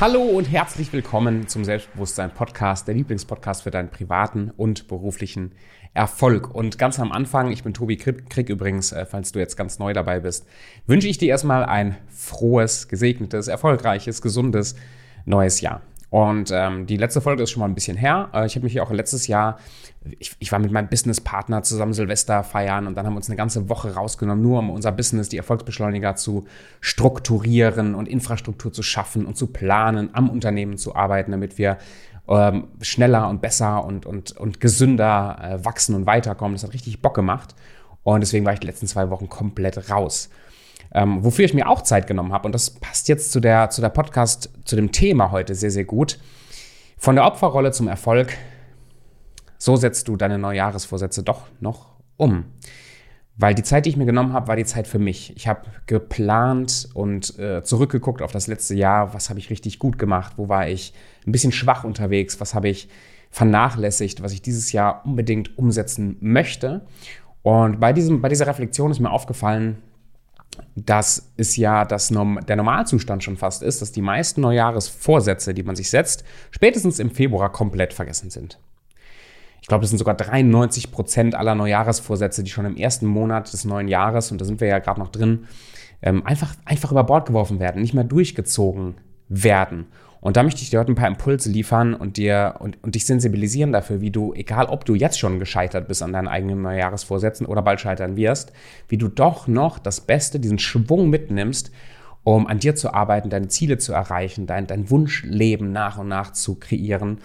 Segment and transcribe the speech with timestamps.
[0.00, 5.52] Hallo und herzlich willkommen zum Selbstbewusstsein Podcast, der Lieblingspodcast für deinen privaten und beruflichen
[5.92, 6.54] Erfolg.
[6.54, 9.92] Und ganz am Anfang, ich bin Tobi Krieg übrigens, äh, falls du jetzt ganz neu
[9.92, 10.46] dabei bist,
[10.86, 14.74] wünsche ich dir erstmal ein frohes, gesegnetes, erfolgreiches, gesundes
[15.26, 15.82] neues Jahr.
[16.10, 18.28] Und ähm, die letzte Folge ist schon mal ein bisschen her.
[18.34, 19.58] Äh, ich habe mich auch letztes Jahr,
[20.18, 23.36] ich, ich war mit meinem Businesspartner zusammen Silvester feiern und dann haben wir uns eine
[23.36, 26.46] ganze Woche rausgenommen, nur um unser Business, die Erfolgsbeschleuniger zu
[26.80, 31.78] strukturieren und Infrastruktur zu schaffen und zu planen, am Unternehmen zu arbeiten, damit wir
[32.28, 36.54] ähm, schneller und besser und, und, und gesünder äh, wachsen und weiterkommen.
[36.54, 37.54] Das hat richtig Bock gemacht.
[38.02, 40.30] Und deswegen war ich die letzten zwei Wochen komplett raus.
[40.92, 43.80] Ähm, wofür ich mir auch Zeit genommen habe, und das passt jetzt zu der, zu
[43.80, 46.18] der Podcast, zu dem Thema heute sehr, sehr gut.
[46.98, 48.36] Von der Opferrolle zum Erfolg,
[49.56, 52.44] so setzt du deine Neujahresvorsätze doch noch um.
[53.36, 55.34] Weil die Zeit, die ich mir genommen habe, war die Zeit für mich.
[55.34, 59.14] Ich habe geplant und äh, zurückgeguckt auf das letzte Jahr.
[59.14, 60.34] Was habe ich richtig gut gemacht?
[60.36, 60.92] Wo war ich
[61.26, 62.38] ein bisschen schwach unterwegs?
[62.40, 62.90] Was habe ich
[63.30, 66.82] vernachlässigt, was ich dieses Jahr unbedingt umsetzen möchte?
[67.42, 69.78] Und bei, diesem, bei dieser Reflexion ist mir aufgefallen,
[70.74, 75.76] dass es ja das, der Normalzustand schon fast ist, dass die meisten Neujahresvorsätze, die man
[75.76, 78.58] sich setzt, spätestens im Februar komplett vergessen sind.
[79.62, 83.64] Ich glaube, das sind sogar 93 Prozent aller Neujahresvorsätze, die schon im ersten Monat des
[83.64, 85.46] neuen Jahres, und da sind wir ja gerade noch drin,
[86.02, 88.96] ähm, einfach, einfach über Bord geworfen werden, nicht mehr durchgezogen
[89.28, 89.86] werden.
[90.20, 93.06] Und da möchte ich dir heute ein paar Impulse liefern und dir und, und dich
[93.06, 97.46] sensibilisieren dafür, wie du, egal ob du jetzt schon gescheitert bist an deinen eigenen Neujahresvorsätzen
[97.46, 98.52] oder bald scheitern wirst,
[98.88, 101.70] wie du doch noch das Beste, diesen Schwung mitnimmst,
[102.22, 106.32] um an dir zu arbeiten, deine Ziele zu erreichen, dein, dein Wunschleben nach und nach
[106.32, 107.18] zu kreieren,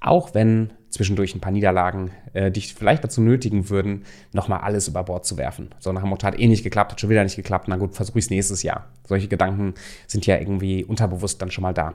[0.00, 5.02] auch wenn zwischendurch ein paar Niederlagen äh, dich vielleicht dazu nötigen würden, nochmal alles über
[5.02, 5.74] Bord zu werfen.
[5.80, 7.96] So nach dem Motto, hat eh nicht geklappt, hat schon wieder nicht geklappt, na gut,
[7.96, 8.86] versuche ich es nächstes Jahr.
[9.04, 9.74] Solche Gedanken
[10.06, 11.94] sind ja irgendwie unterbewusst dann schon mal da.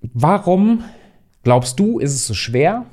[0.00, 0.84] Warum
[1.42, 2.86] glaubst du, ist es so schwer,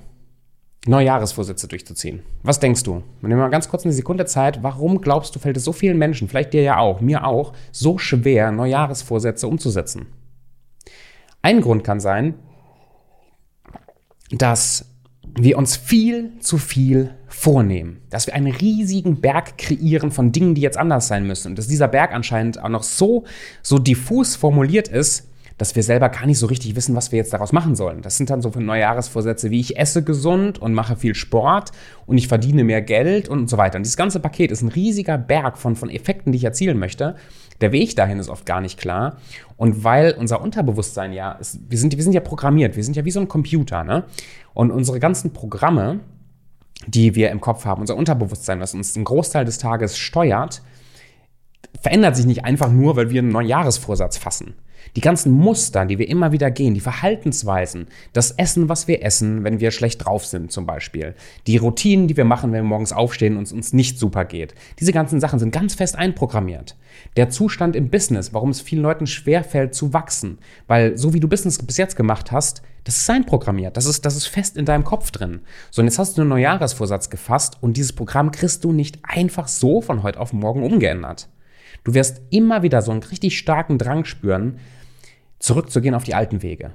[0.88, 2.24] Neujahresvorsätze durchzuziehen?
[2.44, 3.04] Was denkst du?
[3.22, 4.64] Wir nehmen mal ganz kurz eine Sekunde Zeit.
[4.64, 7.98] Warum glaubst du, fällt es so vielen Menschen, vielleicht dir ja auch, mir auch, so
[7.98, 10.08] schwer, Neujahresvorsätze umzusetzen?
[11.42, 12.36] Ein Grund kann sein,
[14.32, 14.95] dass
[15.38, 20.62] wir uns viel zu viel vornehmen, dass wir einen riesigen Berg kreieren von Dingen, die
[20.62, 23.26] jetzt anders sein müssen und dass dieser Berg anscheinend auch noch so
[23.62, 27.34] so diffus formuliert ist, dass wir selber gar nicht so richtig wissen, was wir jetzt
[27.34, 28.02] daraus machen sollen.
[28.02, 31.72] Das sind dann so Neujahresvorsätze wie ich esse gesund und mache viel Sport
[32.06, 33.78] und ich verdiene mehr Geld und so weiter.
[33.78, 37.16] Und dieses ganze Paket ist ein riesiger Berg von, von Effekten, die ich erzielen möchte.
[37.62, 39.18] Der Weg dahin ist oft gar nicht klar.
[39.58, 43.06] Und weil unser Unterbewusstsein ja, ist, wir, sind, wir sind ja programmiert, wir sind ja
[43.06, 44.04] wie so ein Computer, ne?
[44.54, 46.02] Und unsere ganzen Programme,
[46.88, 50.62] die wir im Kopf haben, unser Unterbewusstsein, was uns den Großteil des Tages steuert,
[51.82, 54.56] verändert sich nicht einfach nur, weil wir einen neuen Jahresvorsatz fassen.
[54.96, 59.44] Die ganzen Muster, die wir immer wieder gehen, die Verhaltensweisen, das Essen, was wir essen,
[59.44, 61.16] wenn wir schlecht drauf sind zum Beispiel,
[61.48, 64.54] die Routinen, die wir machen, wenn wir morgens aufstehen und es uns nicht super geht,
[64.80, 66.76] diese ganzen Sachen sind ganz fest einprogrammiert.
[67.18, 70.38] Der Zustand im Business, warum es vielen Leuten schwerfällt zu wachsen,
[70.68, 74.16] weil so wie du Business bis jetzt gemacht hast, das ist einprogrammiert, das ist, das
[74.16, 75.42] ist fest in deinem Kopf drin.
[75.72, 79.48] So, und jetzt hast du einen Neujahresvorsatz gefasst und dieses Programm kriegst du nicht einfach
[79.48, 81.28] so von heute auf morgen umgeändert.
[81.86, 84.60] Du wirst immer wieder so einen richtig starken Drang spüren,
[85.40, 86.72] zurückzugehen auf die alten Wege.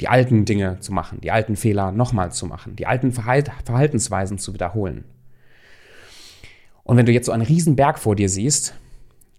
[0.00, 4.54] Die alten Dinge zu machen, die alten Fehler nochmal zu machen, die alten Verhaltensweisen zu
[4.54, 5.04] wiederholen.
[6.82, 8.74] Und wenn du jetzt so einen riesen Berg vor dir siehst,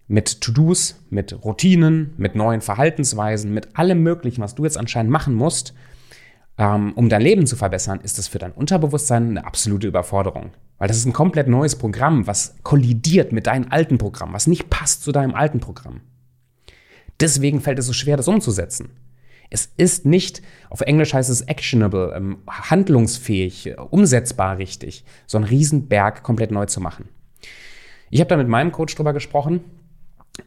[0.06, 5.34] mit To-Dos, mit Routinen, mit neuen Verhaltensweisen, mit allem Möglichen, was du jetzt anscheinend machen
[5.34, 5.74] musst,
[6.58, 10.50] um dein Leben zu verbessern, ist das für dein Unterbewusstsein eine absolute Überforderung.
[10.78, 14.68] Weil das ist ein komplett neues Programm, was kollidiert mit deinem alten Programm, was nicht
[14.68, 16.00] passt zu deinem alten Programm.
[17.20, 18.90] Deswegen fällt es so schwer, das umzusetzen.
[19.50, 26.22] Es ist nicht, auf Englisch heißt es actionable, ähm, handlungsfähig, umsetzbar richtig, so einen Riesenberg
[26.22, 27.08] komplett neu zu machen.
[28.10, 29.60] Ich habe da mit meinem Coach drüber gesprochen,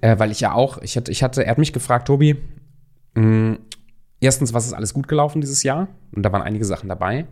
[0.01, 2.37] äh, weil ich ja auch, ich hatte, ich hatte, er hat mich gefragt, Tobi,
[3.15, 3.53] mm,
[4.21, 5.89] erstens, was ist alles gut gelaufen dieses Jahr?
[6.15, 7.25] Und da waren einige Sachen dabei.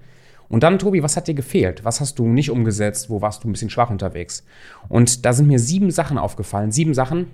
[0.49, 1.85] Und dann, Tobi, was hat dir gefehlt?
[1.85, 3.09] Was hast du nicht umgesetzt?
[3.09, 4.43] Wo warst du ein bisschen schwach unterwegs?
[4.89, 6.71] Und da sind mir sieben Sachen aufgefallen.
[6.71, 7.27] Sieben Sachen,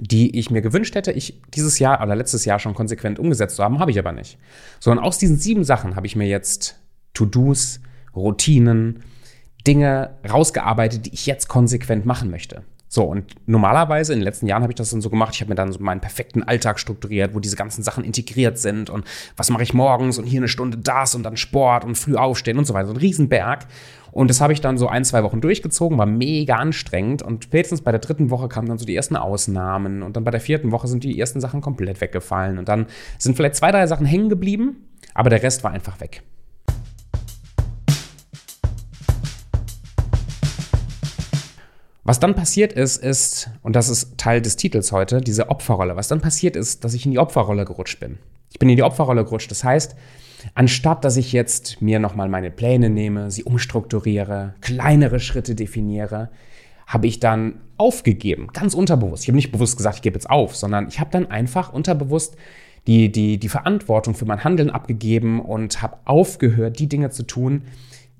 [0.00, 3.62] die ich mir gewünscht hätte, ich dieses Jahr oder letztes Jahr schon konsequent umgesetzt zu
[3.62, 4.36] haben, habe ich aber nicht.
[4.80, 6.80] Sondern aus diesen sieben Sachen habe ich mir jetzt
[7.14, 7.80] To-Dos,
[8.16, 9.04] Routinen,
[9.64, 12.64] Dinge rausgearbeitet, die ich jetzt konsequent machen möchte.
[12.94, 15.48] So, und normalerweise in den letzten Jahren habe ich das dann so gemacht, ich habe
[15.48, 19.04] mir dann so meinen perfekten Alltag strukturiert, wo diese ganzen Sachen integriert sind und
[19.36, 22.56] was mache ich morgens und hier eine Stunde das und dann Sport und früh aufstehen
[22.56, 22.86] und so weiter.
[22.86, 23.66] So ein Riesenberg.
[24.12, 27.20] Und das habe ich dann so ein, zwei Wochen durchgezogen, war mega anstrengend.
[27.22, 30.04] Und spätestens bei der dritten Woche kamen dann so die ersten Ausnahmen.
[30.04, 32.58] Und dann bei der vierten Woche sind die ersten Sachen komplett weggefallen.
[32.58, 32.86] Und dann
[33.18, 36.22] sind vielleicht zwei, drei Sachen hängen geblieben, aber der Rest war einfach weg.
[42.04, 45.96] Was dann passiert ist, ist, und das ist Teil des Titels heute, diese Opferrolle.
[45.96, 48.18] Was dann passiert ist, dass ich in die Opferrolle gerutscht bin.
[48.52, 49.50] Ich bin in die Opferrolle gerutscht.
[49.50, 49.96] Das heißt,
[50.54, 56.28] anstatt dass ich jetzt mir nochmal meine Pläne nehme, sie umstrukturiere, kleinere Schritte definiere,
[56.86, 59.22] habe ich dann aufgegeben, ganz unterbewusst.
[59.22, 62.36] Ich habe nicht bewusst gesagt, ich gebe jetzt auf, sondern ich habe dann einfach unterbewusst
[62.86, 67.62] die, die, die Verantwortung für mein Handeln abgegeben und habe aufgehört, die Dinge zu tun,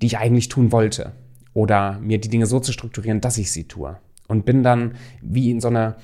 [0.01, 1.13] die ich eigentlich tun wollte
[1.55, 3.97] oder mir die Dinge so zu strukturieren, dass ich sie tue.
[4.27, 5.95] Und bin dann wie in so einer,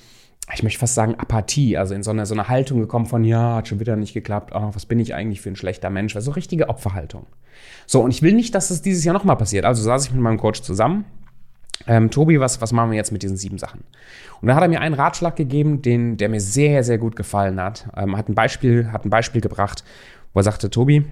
[0.53, 3.57] ich möchte fast sagen, Apathie, also in so eine, so eine Haltung gekommen von, ja,
[3.57, 6.31] hat schon wieder nicht geklappt, oh, was bin ich eigentlich für ein schlechter Mensch, also
[6.31, 7.27] richtige Opferhaltung.
[7.86, 9.65] So, und ich will nicht, dass es dieses Jahr nochmal passiert.
[9.65, 11.03] Also saß ich mit meinem Coach zusammen.
[11.86, 13.83] Ähm, Tobi, was, was machen wir jetzt mit diesen sieben Sachen?
[14.39, 17.59] Und dann hat er mir einen Ratschlag gegeben, den, der mir sehr, sehr gut gefallen
[17.59, 17.89] hat.
[17.97, 19.83] Ähm, hat, ein Beispiel, hat ein Beispiel gebracht,
[20.33, 21.06] wo er sagte, Tobi,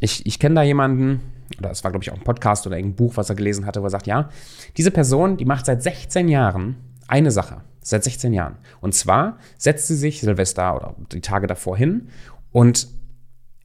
[0.00, 1.20] ich, ich kenne da jemanden,
[1.58, 3.80] oder es war, glaube ich, auch ein Podcast oder ein Buch, was er gelesen hatte,
[3.82, 4.28] wo er sagt, ja,
[4.76, 6.76] diese Person, die macht seit 16 Jahren
[7.08, 7.62] eine Sache.
[7.84, 8.56] Seit 16 Jahren.
[8.80, 12.08] Und zwar setzt sie sich Silvester oder die Tage davor hin
[12.52, 12.86] und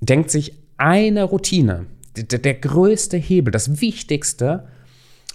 [0.01, 1.86] denkt sich eine Routine,
[2.16, 4.68] der, der größte Hebel, das Wichtigste,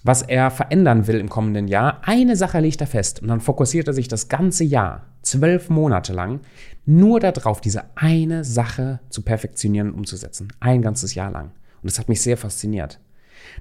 [0.03, 2.01] was er verändern will im kommenden Jahr.
[2.03, 6.13] Eine Sache legt er fest und dann fokussiert er sich das ganze Jahr, zwölf Monate
[6.13, 6.41] lang,
[6.85, 10.53] nur darauf, diese eine Sache zu perfektionieren und umzusetzen.
[10.59, 11.53] Ein ganzes Jahr lang.
[11.83, 13.01] Und das hat mich sehr fasziniert.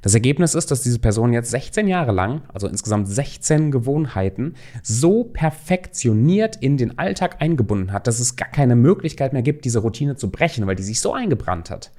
[0.01, 5.23] Das Ergebnis ist, dass diese Person jetzt 16 Jahre lang, also insgesamt 16 Gewohnheiten, so
[5.23, 10.15] perfektioniert in den Alltag eingebunden hat, dass es gar keine Möglichkeit mehr gibt, diese Routine
[10.15, 11.91] zu brechen, weil die sich so eingebrannt hat.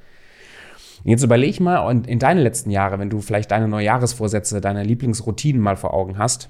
[1.04, 5.76] Jetzt überleg mal in deine letzten Jahre, wenn du vielleicht deine Neujahresvorsätze, deine Lieblingsroutinen mal
[5.76, 6.48] vor Augen hast,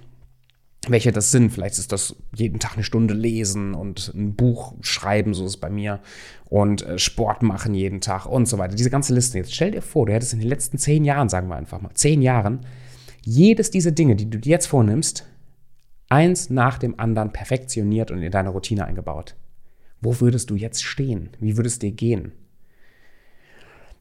[0.88, 1.50] welche das sind.
[1.50, 5.56] Vielleicht ist das jeden Tag eine Stunde lesen und ein Buch schreiben, so ist es
[5.58, 6.00] bei mir,
[6.46, 8.74] und äh, Sport machen jeden Tag und so weiter.
[8.74, 9.38] Diese ganze Liste.
[9.38, 11.94] Jetzt stell dir vor, du hättest in den letzten zehn Jahren, sagen wir einfach mal,
[11.94, 12.60] zehn Jahren,
[13.24, 15.24] jedes dieser Dinge, die du dir jetzt vornimmst,
[16.08, 19.36] eins nach dem anderen perfektioniert und in deine Routine eingebaut.
[20.00, 21.30] Wo würdest du jetzt stehen?
[21.38, 22.32] Wie würde es dir gehen?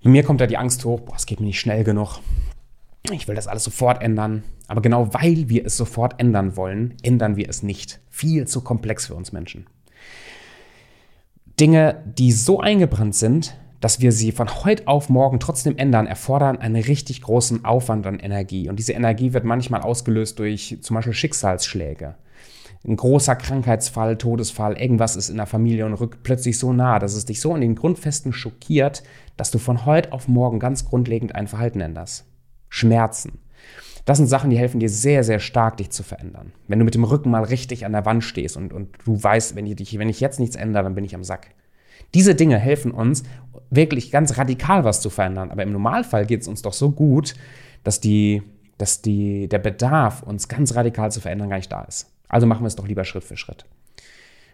[0.04, 2.20] Bei mir kommt da die Angst hoch, boah, es geht mir nicht schnell genug
[3.10, 4.44] ich will das alles sofort ändern.
[4.68, 8.00] Aber genau weil wir es sofort ändern wollen, ändern wir es nicht.
[8.10, 9.68] Viel zu komplex für uns Menschen.
[11.60, 16.58] Dinge, die so eingebrannt sind, dass wir sie von heute auf morgen trotzdem ändern, erfordern
[16.58, 18.70] einen richtig großen Aufwand an Energie.
[18.70, 22.16] Und diese Energie wird manchmal ausgelöst durch zum Beispiel Schicksalsschläge.
[22.88, 27.14] Ein großer Krankheitsfall, Todesfall, irgendwas ist in der Familie und rückt plötzlich so nah, dass
[27.14, 29.04] es dich so in den Grundfesten schockiert,
[29.38, 32.26] dass du von heute auf morgen ganz grundlegend ein Verhalten änderst.
[32.72, 33.34] Schmerzen.
[34.06, 36.54] Das sind Sachen, die helfen dir sehr, sehr stark, dich zu verändern.
[36.68, 39.56] Wenn du mit dem Rücken mal richtig an der Wand stehst und, und du weißt,
[39.56, 41.50] wenn ich, wenn ich jetzt nichts ändere, dann bin ich am Sack.
[42.16, 43.24] Diese Dinge helfen uns,
[43.70, 45.52] wirklich ganz radikal was zu verändern.
[45.52, 47.36] Aber im Normalfall geht es uns doch so gut,
[47.84, 48.42] dass, die,
[48.78, 52.12] dass die, der Bedarf, uns ganz radikal zu verändern, gar nicht da ist.
[52.28, 53.66] Also machen wir es doch lieber Schritt für Schritt.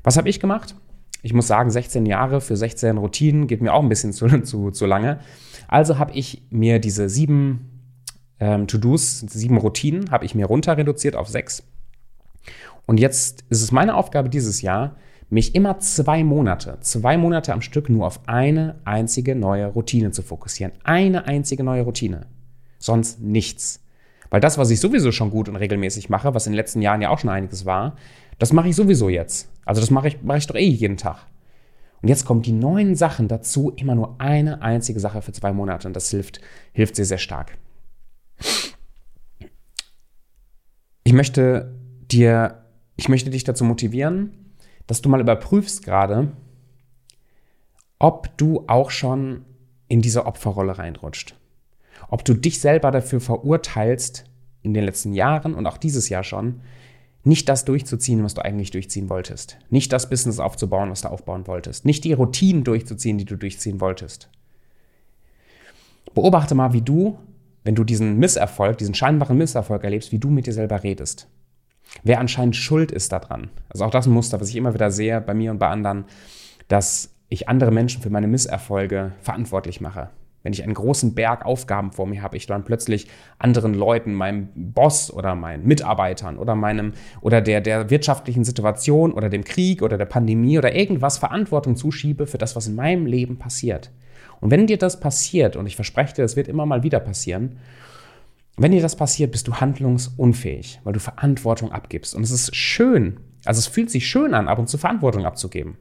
[0.04, 0.76] Was habe ich gemacht?
[1.22, 4.72] Ich muss sagen, 16 Jahre für 16 Routinen geht mir auch ein bisschen zu, zu,
[4.72, 5.20] zu lange.
[5.68, 7.77] Also habe ich mir diese sieben
[8.40, 11.64] ähm, To-Dos, sieben Routinen, habe ich mir runter reduziert auf sechs.
[12.86, 14.96] Und jetzt ist es meine Aufgabe dieses Jahr,
[15.30, 20.22] mich immer zwei Monate, zwei Monate am Stück nur auf eine einzige neue Routine zu
[20.22, 20.72] fokussieren.
[20.84, 22.28] Eine einzige neue Routine.
[22.80, 23.84] Sonst nichts.
[24.30, 27.02] Weil das, was ich sowieso schon gut und regelmäßig mache, was in den letzten Jahren
[27.02, 27.96] ja auch schon einiges war,
[28.40, 29.50] das mache ich sowieso jetzt.
[29.66, 31.26] Also das mache ich, mache ich doch eh jeden Tag.
[32.02, 35.88] Und jetzt kommen die neuen Sachen dazu, immer nur eine einzige Sache für zwei Monate.
[35.88, 36.40] Und das hilft,
[36.72, 37.58] hilft sehr, sehr stark.
[41.04, 41.74] Ich möchte
[42.12, 42.66] dir,
[42.96, 44.54] ich möchte dich dazu motivieren,
[44.88, 46.32] dass du mal überprüfst gerade,
[48.00, 49.46] ob du auch schon
[49.88, 51.36] in diese Opferrolle reinrutscht.
[52.10, 54.26] Ob du dich selber dafür verurteilst,
[54.62, 56.62] in den letzten Jahren und auch dieses Jahr schon,
[57.24, 59.58] nicht das durchzuziehen, was du eigentlich durchziehen wolltest.
[59.70, 61.86] Nicht das Business aufzubauen, was du aufbauen wolltest.
[61.86, 64.30] Nicht die Routinen durchzuziehen, die du durchziehen wolltest.
[66.14, 67.18] Beobachte mal, wie du
[67.68, 71.28] wenn du diesen Misserfolg, diesen scheinbaren Misserfolg erlebst, wie du mit dir selber redest.
[72.02, 73.50] Wer anscheinend schuld ist daran.
[73.70, 76.06] Also auch das ein Muster, was ich immer wieder sehe bei mir und bei anderen,
[76.70, 80.10] dass ich andere Menschen für meine Misserfolge verantwortlich mache.
[80.44, 84.48] wenn ich einen großen Berg Aufgaben vor mir habe, ich dann plötzlich anderen Leuten, meinem
[84.56, 89.98] Boss oder meinen Mitarbeitern oder meinem oder der, der wirtschaftlichen Situation oder dem Krieg oder
[89.98, 93.92] der Pandemie oder irgendwas Verantwortung zuschiebe für das, was in meinem Leben passiert.
[94.40, 97.58] Und wenn dir das passiert, und ich verspreche dir, das wird immer mal wieder passieren,
[98.58, 102.16] wenn dir das passiert, bist du handlungsunfähig, weil du Verantwortung abgibst.
[102.16, 105.78] Und es ist schön, also es fühlt sich schön an, ab und zu Verantwortung abzugeben.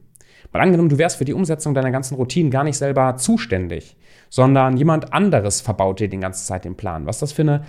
[0.53, 3.97] Mal angenommen, du wärst für die Umsetzung deiner ganzen Routinen gar nicht selber zuständig,
[4.29, 7.05] sondern jemand anderes verbaut dir die ganze Zeit den Plan.
[7.05, 7.65] Was das für, eine,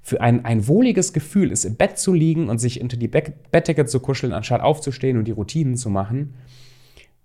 [0.00, 3.84] für ein, ein wohliges Gefühl ist, im Bett zu liegen und sich unter die Bettdecke
[3.86, 6.34] zu kuscheln, anstatt aufzustehen und die Routinen zu machen,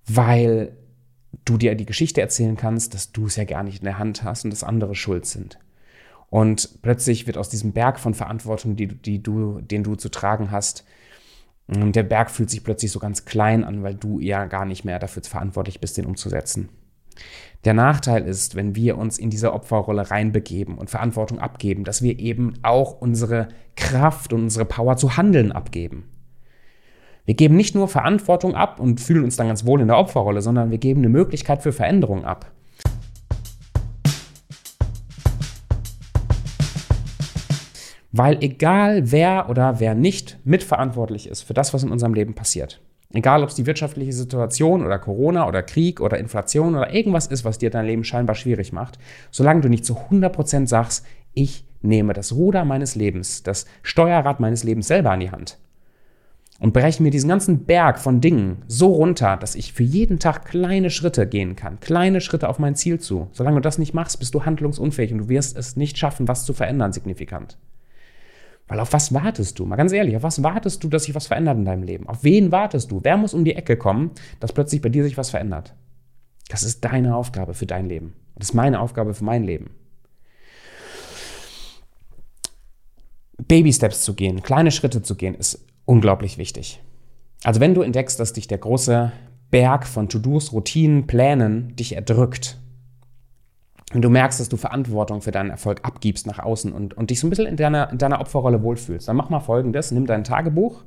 [0.08, 0.74] weil
[1.46, 4.24] du dir die Geschichte erzählen kannst, dass du es ja gar nicht in der Hand
[4.24, 5.60] hast und dass andere schuld sind.
[6.30, 10.52] Und plötzlich wird aus diesem Berg von Verantwortung, die, die du, den du zu tragen
[10.52, 10.84] hast,
[11.68, 14.84] mm, der Berg fühlt sich plötzlich so ganz klein an, weil du ja gar nicht
[14.84, 16.70] mehr dafür verantwortlich bist, den umzusetzen.
[17.64, 22.20] Der Nachteil ist, wenn wir uns in diese Opferrolle reinbegeben und Verantwortung abgeben, dass wir
[22.20, 26.10] eben auch unsere Kraft und unsere Power zu handeln abgeben.
[27.28, 30.42] Wir geben nicht nur Verantwortung ab und fühlen uns dann ganz wohl in der Opferrolle,
[30.42, 32.50] sondern wir geben eine Möglichkeit für Veränderung ab.
[38.14, 42.80] Weil egal wer oder wer nicht mitverantwortlich ist für das, was in unserem Leben passiert,
[43.14, 47.44] egal ob es die wirtschaftliche Situation oder Corona oder Krieg oder Inflation oder irgendwas ist,
[47.44, 49.00] was dir dein Leben scheinbar schwierig macht,
[49.32, 54.64] solange du nicht zu 100% sagst, ich nehme das Ruder meines Lebens, das Steuerrad meines
[54.64, 55.58] Lebens selber an die Hand
[56.60, 60.46] und breche mir diesen ganzen Berg von Dingen so runter, dass ich für jeden Tag
[60.46, 63.28] kleine Schritte gehen kann, kleine Schritte auf mein Ziel zu.
[63.32, 66.46] Solange du das nicht machst, bist du handlungsunfähig und du wirst es nicht schaffen, was
[66.46, 67.58] zu verändern signifikant.
[68.68, 69.66] Weil auf was wartest du?
[69.66, 72.08] Mal ganz ehrlich, auf was wartest du, dass sich was verändert in deinem Leben?
[72.08, 73.00] Auf wen wartest du?
[73.02, 75.74] Wer muss um die Ecke kommen, dass plötzlich bei dir sich was verändert?
[76.50, 78.14] Das ist deine Aufgabe für dein Leben.
[78.36, 79.72] Das ist meine Aufgabe für mein Leben.
[83.38, 86.80] Baby-Steps zu gehen, kleine Schritte zu gehen, ist unglaublich wichtig.
[87.44, 89.12] Also wenn du entdeckst, dass dich der große
[89.50, 92.60] Berg von To-Dos, Routinen, Plänen dich erdrückt,
[93.94, 97.22] wenn du merkst, dass du Verantwortung für deinen Erfolg abgibst nach außen und, und dich
[97.22, 100.26] so ein bisschen in deiner, in deiner Opferrolle wohlfühlst, dann mach mal folgendes, nimm dein
[100.26, 100.84] Tagebuch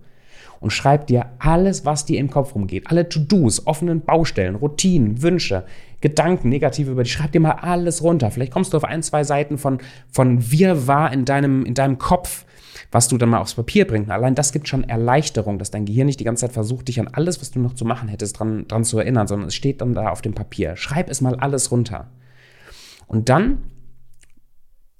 [0.61, 5.64] und schreib dir alles, was dir im Kopf rumgeht, alle To-Dos, offenen Baustellen, Routinen, Wünsche,
[6.02, 8.30] Gedanken, negative über die, schreib dir mal alles runter.
[8.30, 9.78] Vielleicht kommst du auf ein, zwei Seiten von,
[10.11, 12.45] von Wirrwarr in deinem, in deinem Kopf,
[12.91, 14.11] was du dann mal aufs Papier bringst.
[14.11, 17.09] Allein das gibt schon Erleichterung, dass dein Gehirn nicht die ganze Zeit versucht, dich an
[17.09, 19.95] alles, was du noch zu machen hättest, dran, dran zu erinnern, sondern es steht dann
[19.95, 20.77] da auf dem Papier.
[20.77, 22.11] Schreib es mal alles runter.
[23.07, 23.59] Und dann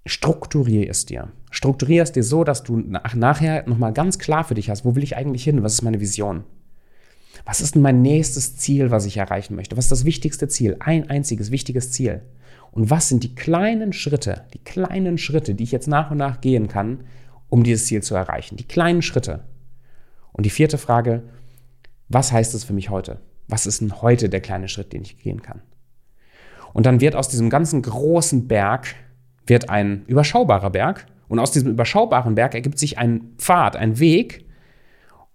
[0.07, 1.29] strukturiere es dir.
[1.51, 4.95] Strukturiere es dir so, dass du nach, nachher nochmal ganz klar für dich hast, wo
[4.95, 5.63] will ich eigentlich hin?
[5.63, 6.45] Was ist meine Vision?
[7.45, 9.77] Was ist denn mein nächstes Ziel, was ich erreichen möchte?
[9.77, 10.77] Was ist das wichtigste Ziel?
[10.81, 12.23] Ein einziges wichtiges Ziel.
[12.73, 16.41] Und was sind die kleinen Schritte, die kleinen Schritte, die ich jetzt nach und nach
[16.41, 17.01] gehen kann,
[17.51, 18.57] um dieses Ziel zu erreichen?
[18.57, 19.45] Die kleinen Schritte.
[20.33, 21.23] Und die vierte Frage,
[22.09, 23.21] was heißt es für mich heute?
[23.49, 25.61] Was ist denn heute der kleine Schritt, den ich gehen kann?
[26.73, 28.95] Und dann wird aus diesem ganzen großen Berg
[29.47, 31.07] wird ein überschaubarer Berg.
[31.29, 34.47] Und aus diesem überschaubaren Berg ergibt sich ein Pfad, ein Weg.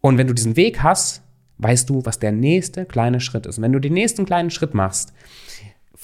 [0.02, 1.22] Und wenn du diesen Weg hast,
[1.58, 3.58] weißt du, was der nächste kleine Schritt ist.
[3.58, 5.14] Und wenn du den nächsten kleinen Schritt machst,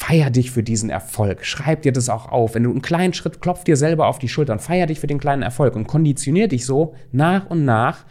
[0.01, 1.45] feier dich für diesen Erfolg.
[1.45, 2.55] Schreib dir das auch auf.
[2.55, 5.19] Wenn du einen kleinen Schritt, klopf dir selber auf die Schultern, feier dich für den
[5.19, 8.05] kleinen Erfolg und konditionier dich so nach und nach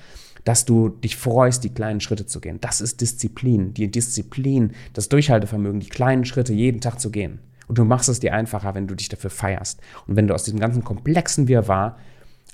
[0.45, 2.63] dass du dich freust, die kleinen Schritte zu gehen.
[2.63, 7.41] Das ist Disziplin, die Disziplin, das Durchhaltevermögen, die kleinen Schritte jeden Tag zu gehen.
[7.69, 9.83] Und du machst es dir einfacher, wenn du dich dafür feierst.
[10.07, 11.99] Und wenn du aus diesem ganzen komplexen Wirrwarr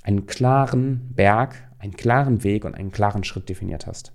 [0.03, 4.13] einen klaren Berg, einen klaren Weg und einen klaren Schritt definiert hast.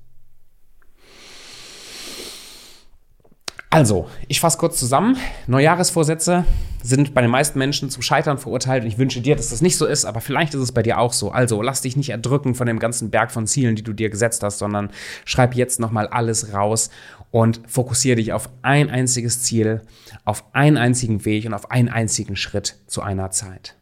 [3.74, 5.16] Also, ich fasse kurz zusammen.
[5.48, 6.44] Neujahresvorsätze
[6.84, 9.78] sind bei den meisten Menschen zum Scheitern verurteilt und ich wünsche dir, dass das nicht
[9.78, 11.32] so ist, aber vielleicht ist es bei dir auch so.
[11.32, 14.44] Also, lass dich nicht erdrücken von dem ganzen Berg von Zielen, die du dir gesetzt
[14.44, 14.90] hast, sondern
[15.24, 16.90] schreib jetzt nochmal alles raus
[17.32, 19.84] und fokussiere dich auf ein einziges Ziel,
[20.26, 23.78] auf einen einzigen Weg und auf einen einzigen Schritt zu einer Zeit.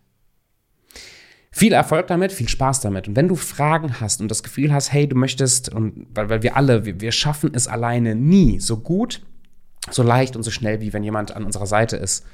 [1.49, 3.07] Viel Erfolg damit, viel Spaß damit.
[3.07, 6.43] Und wenn du Fragen hast und das Gefühl hast, hey, du möchtest, und weil, weil
[6.43, 9.21] wir alle, wir, wir schaffen es alleine nie so gut,
[9.93, 12.25] so leicht und so schnell, wie wenn jemand an unserer Seite ist,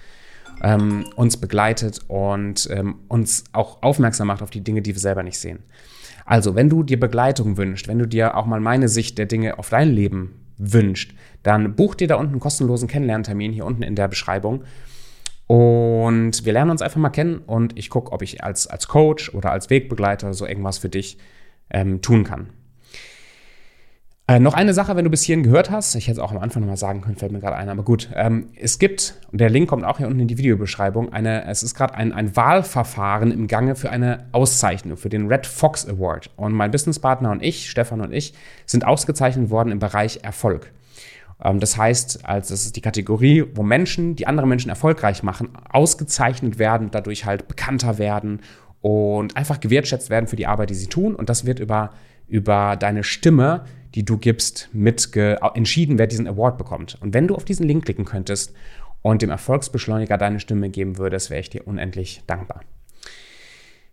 [0.62, 5.24] ähm, uns begleitet und ähm, uns auch aufmerksam macht auf die Dinge, die wir selber
[5.24, 5.59] nicht sehen.
[6.25, 9.59] Also, wenn du dir Begleitung wünschst, wenn du dir auch mal meine Sicht der Dinge
[9.59, 13.95] auf dein Leben wünscht, dann buch dir da unten einen kostenlosen Kennenlerntermin hier unten in
[13.95, 14.63] der Beschreibung.
[15.47, 19.33] Und wir lernen uns einfach mal kennen und ich gucke, ob ich als, als Coach
[19.33, 21.19] oder als Wegbegleiter so irgendwas für dich
[21.69, 22.50] ähm, tun kann.
[24.27, 26.39] Äh, noch eine Sache, wenn du bis hierhin gehört hast, ich hätte es auch am
[26.39, 28.10] Anfang nochmal sagen können, fällt mir gerade ein, aber gut.
[28.15, 31.62] Ähm, es gibt, und der Link kommt auch hier unten in die Videobeschreibung, eine, es
[31.62, 36.32] ist gerade ein, ein Wahlverfahren im Gange für eine Auszeichnung, für den Red Fox Award.
[36.38, 38.34] Und mein Businesspartner und ich, Stefan und ich,
[38.65, 40.72] sind ausgezeichnet worden im Bereich Erfolg.
[41.44, 45.50] Ähm, das heißt, als das ist die Kategorie, wo Menschen, die andere Menschen erfolgreich machen,
[45.70, 48.39] ausgezeichnet werden, dadurch halt bekannter werden
[48.82, 51.13] und einfach gewertschätzt werden für die Arbeit, die sie tun.
[51.13, 51.91] Und das wird über,
[52.27, 53.65] über deine Stimme
[53.96, 56.98] die du gibst, mit entschieden, wer diesen Award bekommt.
[57.02, 58.54] Und wenn du auf diesen Link klicken könntest
[59.02, 62.62] und dem Erfolgsbeschleuniger deine Stimme geben würdest, wäre ich dir unendlich dankbar.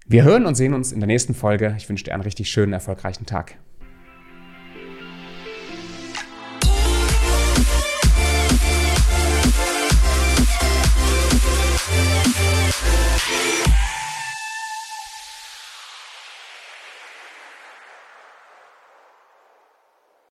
[0.07, 1.75] Wir hören und sehen uns in der nächsten Folge.
[1.79, 3.57] Ich wünsche dir einen richtig schönen, erfolgreichen Tag.